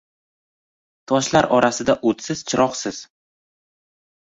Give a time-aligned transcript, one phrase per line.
[1.11, 3.05] Toshlar orasida o’tsiz, chiroqsiz.